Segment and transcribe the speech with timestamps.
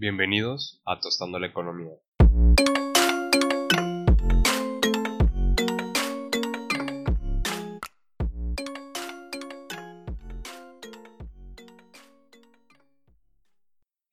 [0.00, 1.90] Bienvenidos a Tostando la Economía.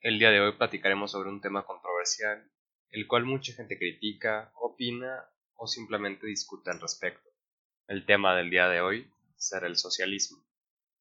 [0.02, 2.52] El día de hoy platicaremos sobre un tema controversial,
[2.90, 7.30] el cual mucha gente critica, opina o simplemente discute al respecto.
[7.88, 10.44] El tema del día de hoy será el socialismo.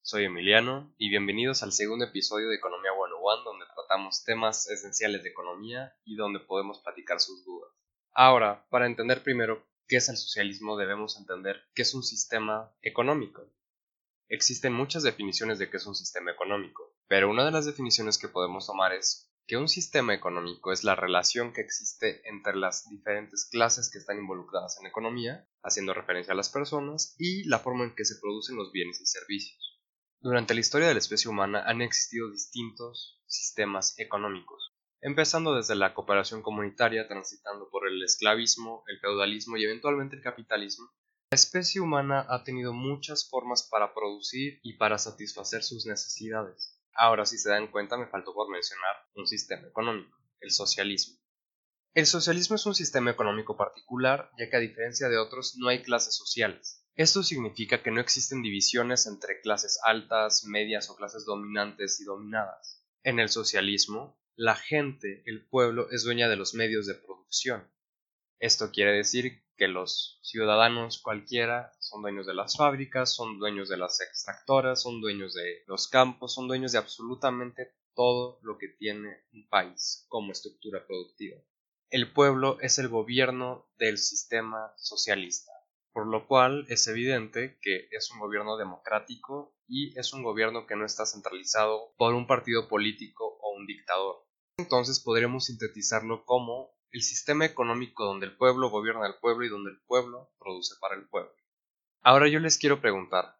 [0.02, 2.92] Soy Emiliano y bienvenidos al segundo episodio de Economía
[3.24, 7.70] 101 donde tratamos temas esenciales de economía y donde podemos platicar sus dudas.
[8.12, 13.50] Ahora, para entender primero qué es el socialismo debemos entender qué es un sistema económico.
[14.28, 18.28] Existen muchas definiciones de qué es un sistema económico, pero una de las definiciones que
[18.28, 23.46] podemos tomar es que un sistema económico es la relación que existe entre las diferentes
[23.50, 27.94] clases que están involucradas en economía, haciendo referencia a las personas, y la forma en
[27.94, 29.73] que se producen los bienes y servicios.
[30.24, 35.92] Durante la historia de la especie humana han existido distintos sistemas económicos, empezando desde la
[35.92, 40.90] cooperación comunitaria, transitando por el esclavismo, el feudalismo y eventualmente el capitalismo.
[41.30, 46.80] La especie humana ha tenido muchas formas para producir y para satisfacer sus necesidades.
[46.94, 51.18] Ahora, si se dan cuenta, me faltó por mencionar un sistema económico, el socialismo.
[51.92, 55.82] El socialismo es un sistema económico particular, ya que a diferencia de otros no hay
[55.82, 56.83] clases sociales.
[56.96, 62.86] Esto significa que no existen divisiones entre clases altas, medias o clases dominantes y dominadas.
[63.02, 67.68] En el socialismo, la gente, el pueblo, es dueña de los medios de producción.
[68.38, 73.76] Esto quiere decir que los ciudadanos cualquiera son dueños de las fábricas, son dueños de
[73.76, 79.24] las extractoras, son dueños de los campos, son dueños de absolutamente todo lo que tiene
[79.32, 81.38] un país como estructura productiva.
[81.90, 85.53] El pueblo es el gobierno del sistema socialista
[85.94, 90.74] por lo cual es evidente que es un gobierno democrático y es un gobierno que
[90.74, 94.26] no está centralizado por un partido político o un dictador.
[94.58, 99.70] Entonces podríamos sintetizarlo como el sistema económico donde el pueblo gobierna al pueblo y donde
[99.70, 101.32] el pueblo produce para el pueblo.
[102.02, 103.38] Ahora yo les quiero preguntar,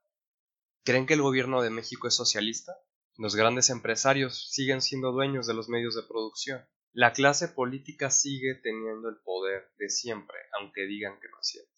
[0.85, 2.73] ¿creen que el gobierno de México es socialista?
[3.17, 6.65] Los grandes empresarios siguen siendo dueños de los medios de producción.
[6.93, 11.74] La clase política sigue teniendo el poder de siempre, aunque digan que no es cierto.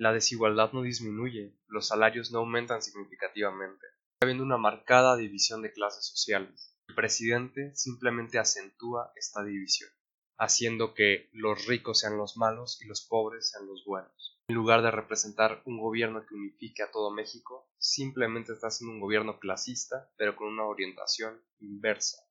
[0.00, 3.86] La desigualdad no disminuye, los salarios no aumentan significativamente.
[3.86, 6.74] Está habiendo una marcada división de clases sociales.
[6.88, 9.90] El presidente simplemente acentúa esta división,
[10.38, 14.40] haciendo que los ricos sean los malos y los pobres sean los buenos.
[14.48, 19.00] En lugar de representar un gobierno que unifique a todo México, simplemente está haciendo un
[19.00, 22.26] gobierno clasista, pero con una orientación inversa.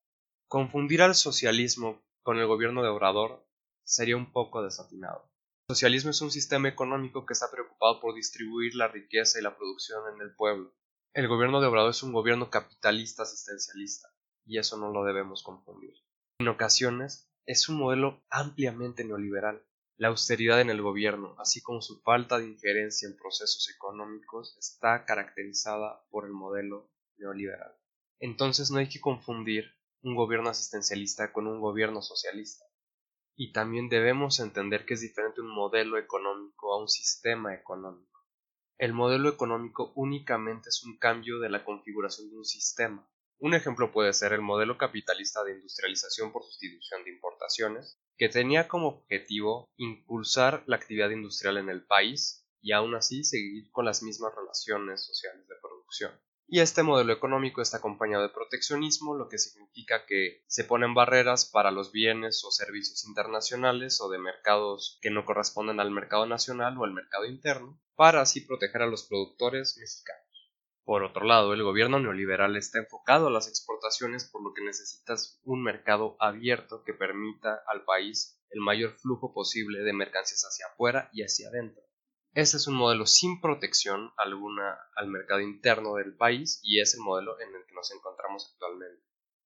[0.48, 3.46] Confundir al socialismo con el gobierno de Obrador
[3.84, 5.30] sería un poco desatinado.
[5.72, 10.02] Socialismo es un sistema económico que está preocupado por distribuir la riqueza y la producción
[10.16, 10.74] en el pueblo.
[11.14, 14.10] El gobierno de Obrador es un gobierno capitalista asistencialista,
[14.48, 15.94] y eso no lo debemos confundir.
[16.40, 19.64] En ocasiones, es un modelo ampliamente neoliberal.
[19.98, 25.06] La austeridad en el gobierno, así como su falta de injerencia en procesos económicos, está
[25.06, 27.78] caracterizada por el modelo neoliberal.
[28.20, 29.72] Entonces no hay que confundir
[30.02, 32.66] un gobierno asistencialista con un gobierno socialista
[33.42, 38.28] y también debemos entender que es diferente un modelo económico a un sistema económico.
[38.78, 43.10] El modelo económico únicamente es un cambio de la configuración de un sistema.
[43.38, 48.68] Un ejemplo puede ser el modelo capitalista de industrialización por sustitución de importaciones, que tenía
[48.68, 54.04] como objetivo impulsar la actividad industrial en el país y aún así seguir con las
[54.04, 56.12] mismas relaciones sociales de producción.
[56.52, 61.46] Y este modelo económico está acompañado de proteccionismo, lo que significa que se ponen barreras
[61.46, 66.76] para los bienes o servicios internacionales o de mercados que no corresponden al mercado nacional
[66.80, 70.26] o al mercado interno, para así proteger a los productores mexicanos.
[70.84, 75.40] Por otro lado, el gobierno neoliberal está enfocado a las exportaciones, por lo que necesitas
[75.44, 81.12] un mercado abierto que permita al país el mayor flujo posible de mercancías hacia afuera
[81.14, 81.84] y hacia adentro.
[82.34, 87.02] Este es un modelo sin protección alguna al mercado interno del país y es el
[87.02, 89.04] modelo en el que nos encontramos actualmente.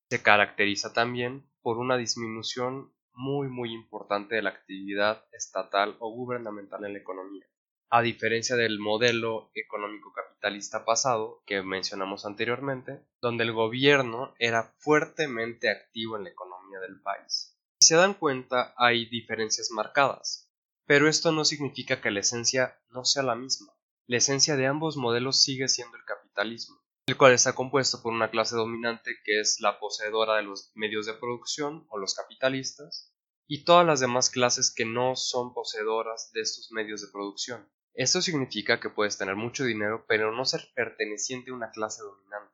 [0.09, 6.83] Se caracteriza también por una disminución muy muy importante de la actividad estatal o gubernamental
[6.83, 7.45] en la economía.
[7.89, 15.69] A diferencia del modelo económico capitalista pasado que mencionamos anteriormente, donde el gobierno era fuertemente
[15.69, 17.55] activo en la economía del país.
[17.79, 20.42] Si se dan cuenta, hay diferencias marcadas.
[20.85, 23.73] Pero esto no significa que la esencia no sea la misma.
[24.05, 26.75] La esencia de ambos modelos sigue siendo el capitalismo,
[27.07, 31.05] el cual está compuesto por una clase dominante que es la poseedora de los medios
[31.05, 33.13] de producción o los capitalistas,
[33.47, 37.69] y todas las demás clases que no son poseedoras de estos medios de producción.
[37.93, 42.53] Esto significa que puedes tener mucho dinero pero no ser perteneciente a una clase dominante.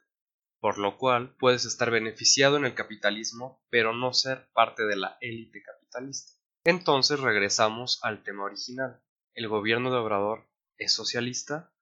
[0.59, 5.17] por lo cual puedes estar beneficiado en el capitalismo pero no ser parte de la
[5.21, 6.38] élite capitalista.
[6.69, 9.01] Entonces regresamos al tema original.
[9.33, 11.74] ¿El gobierno de Obrador es socialista?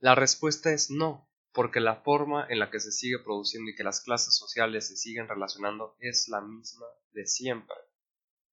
[0.00, 3.84] La respuesta es no, porque la forma en la que se sigue produciendo y que
[3.84, 7.76] las clases sociales se siguen relacionando es la misma de siempre.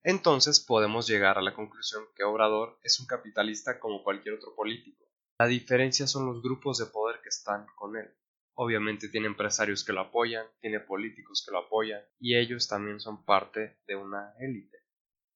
[0.04, 5.04] Entonces podemos llegar a la conclusión que Obrador es un capitalista como cualquier otro político.
[5.40, 8.14] La diferencia son los grupos de poder que están con él.
[8.54, 13.26] Obviamente tiene empresarios que lo apoyan, tiene políticos que lo apoyan y ellos también son
[13.26, 14.79] parte de una élite.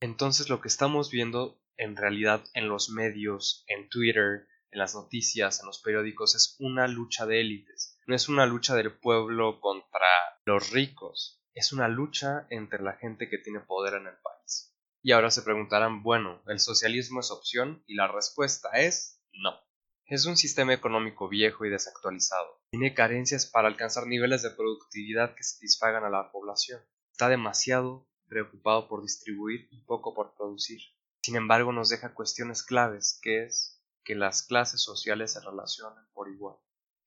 [0.04, 5.62] Entonces lo que estamos viendo en realidad en los medios, en Twitter, en las noticias,
[5.62, 7.98] en los periódicos, es una lucha de élites.
[8.06, 10.10] No es una lucha del pueblo contra
[10.44, 14.76] los ricos, es una lucha entre la gente que tiene poder en el país.
[15.02, 17.82] Y ahora se preguntarán, bueno, ¿el socialismo es opción?
[17.88, 19.58] Y la respuesta es no.
[20.06, 22.62] Es un sistema económico viejo y desactualizado.
[22.72, 26.82] Tiene carencias para alcanzar niveles de productividad que satisfagan a la población.
[27.14, 30.82] Está demasiado preocupado por distribuir y poco por producir.
[31.22, 36.30] Sin embargo, nos deja cuestiones claves, que es que las clases sociales se relacionen por
[36.30, 36.56] igual,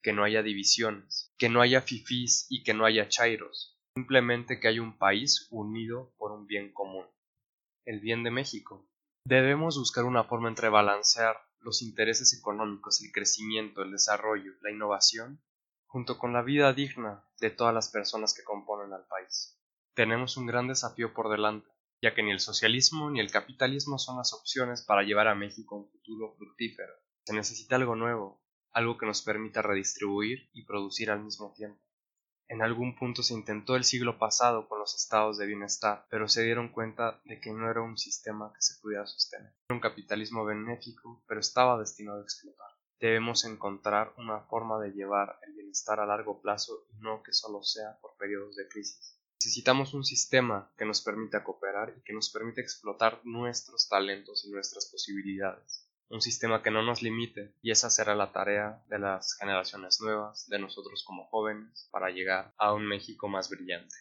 [0.03, 4.69] que no haya divisiones, que no haya fifís y que no haya chairos, simplemente que
[4.69, 7.07] haya un país unido por un bien común,
[7.85, 8.89] el bien de México.
[9.25, 15.43] Debemos buscar una forma entre balancear los intereses económicos, el crecimiento, el desarrollo, la innovación,
[15.89, 19.59] junto con la vida digna de todas las personas que componen al país.
[19.97, 21.71] Tenemos un gran desafío por delante,
[22.03, 25.75] ya que ni el socialismo ni el capitalismo son las opciones para llevar a México
[25.75, 26.93] a un futuro fructífero.
[27.25, 31.81] Se necesita algo nuevo, algo que nos permita redistribuir y producir al mismo tiempo.
[32.47, 36.43] En algún punto se intentó el siglo pasado con los estados de bienestar, pero se
[36.43, 39.55] dieron cuenta de que no era un sistema que se pudiera sostener.
[39.67, 42.69] Era un capitalismo benéfico, pero estaba destinado a explotar.
[43.01, 47.63] Debemos encontrar una forma de llevar el bienestar a largo plazo y no que solo
[47.63, 49.17] sea por periodos de crisis.
[49.47, 54.51] Necesitamos un sistema que nos permita cooperar y que nos permita explotar nuestros talentos y
[54.51, 55.89] nuestras posibilidades.
[56.09, 60.49] Un sistema que no nos limite y esa será la tarea de las generaciones nuevas,
[60.49, 63.95] de nosotros como jóvenes, para llegar a un México más brillante.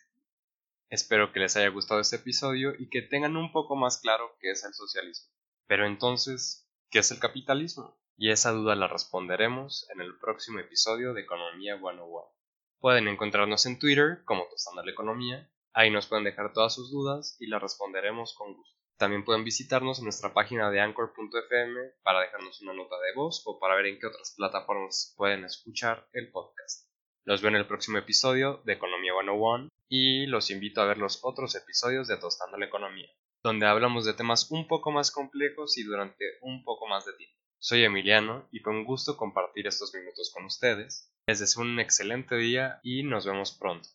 [0.90, 4.50] Espero que les haya gustado este episodio y que tengan un poco más claro qué
[4.50, 5.32] es el socialismo.
[5.68, 7.96] Pero entonces, ¿qué es el capitalismo?
[8.18, 12.36] Y esa duda la responderemos en el próximo episodio de Economía 101.
[12.80, 15.50] Pueden encontrarnos en Twitter como Tostando la Economía.
[15.74, 18.76] Ahí nos pueden dejar todas sus dudas y las responderemos con gusto.
[18.98, 23.60] También pueden visitarnos en nuestra página de anchor.fm para dejarnos una nota de voz o
[23.60, 26.90] para ver en qué otras plataformas pueden escuchar el podcast.
[27.26, 31.20] Los veo en el próximo episodio de Economía 101 y los invito a ver los
[31.24, 33.10] otros episodios de Tostando la Economía,
[33.44, 37.36] donde hablamos de temas un poco más complejos y durante un poco más de tiempo.
[37.58, 41.12] Soy Emiliano y fue un gusto compartir estos minutos con ustedes.
[41.28, 43.90] Les deseo un excelente día y nos vemos pronto.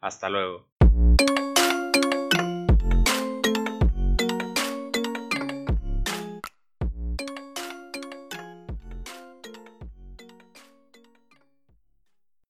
[0.00, 0.66] Hasta luego.